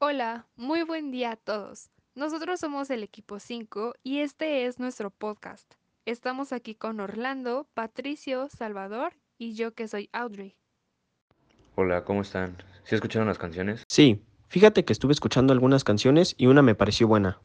[0.00, 1.90] Hola, muy buen día a todos.
[2.14, 5.74] Nosotros somos el equipo 5 y este es nuestro podcast.
[6.06, 10.54] Estamos aquí con Orlando, Patricio, Salvador y yo que soy Audrey.
[11.74, 12.56] Hola, ¿cómo están?
[12.84, 13.82] ¿Sí escucharon las canciones?
[13.88, 17.40] Sí, fíjate que estuve escuchando algunas canciones y una me pareció buena.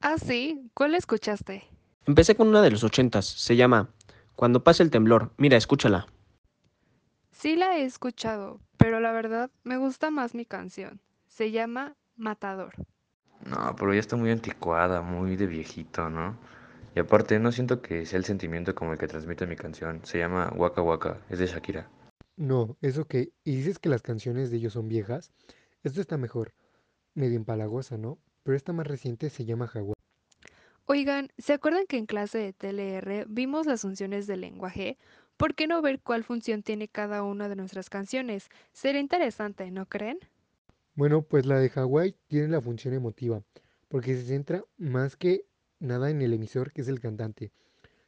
[0.00, 1.64] Ah, sí, ¿cuál escuchaste?
[2.06, 3.90] Empecé con una de los ochentas, se llama
[4.36, 5.34] Cuando pase el temblor.
[5.36, 6.06] Mira, escúchala.
[7.30, 11.02] Sí la he escuchado, pero la verdad me gusta más mi canción.
[11.34, 12.74] Se llama Matador.
[13.44, 16.38] No, pero ya está muy anticuada, muy de viejito, ¿no?
[16.94, 20.00] Y aparte, no siento que sea el sentimiento como el que transmite mi canción.
[20.04, 21.90] Se llama Waka Waka, es de Shakira.
[22.36, 23.32] No, eso que...
[23.42, 25.32] Y dices que las canciones de ellos son viejas.
[25.82, 26.54] Esto está mejor.
[27.14, 28.18] Medio empalagosa, ¿no?
[28.44, 29.96] Pero esta más reciente se llama Jaguar.
[30.84, 34.98] Oigan, ¿se acuerdan que en clase de TLR vimos las funciones del lenguaje?
[35.36, 38.50] ¿Por qué no ver cuál función tiene cada una de nuestras canciones?
[38.72, 40.20] Sería interesante, ¿no creen?
[40.96, 43.42] Bueno, pues la de Hawái tiene la función emotiva,
[43.88, 45.44] porque se centra más que
[45.80, 47.50] nada en el emisor, que es el cantante.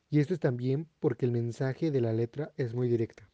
[0.08, 3.28] Y esto es también porque el mensaje de la letra es muy directa.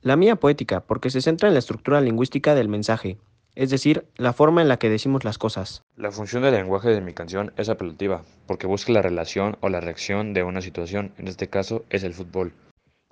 [0.00, 3.18] La mía poética, porque se centra en la estructura lingüística del mensaje,
[3.54, 5.82] es decir, la forma en la que decimos las cosas.
[5.96, 9.80] La función del lenguaje de mi canción es apelativa, porque busca la relación o la
[9.80, 12.54] reacción de una situación, en este caso es el fútbol.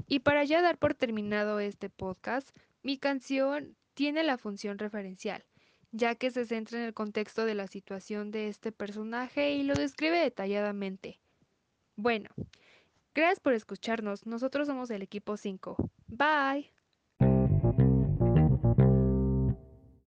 [0.07, 5.45] Y para ya dar por terminado este podcast, mi canción tiene la función referencial,
[5.95, 9.75] ya que se centra en el contexto de la situación de este personaje y lo
[9.75, 11.21] describe detalladamente.
[11.95, 12.31] Bueno,
[13.15, 15.77] gracias por escucharnos, nosotros somos el equipo 5.
[16.09, 16.84] Bye.